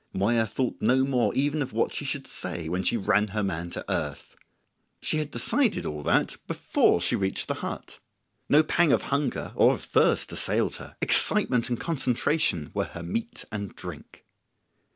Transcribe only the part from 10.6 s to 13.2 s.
her; excitement and concentration were her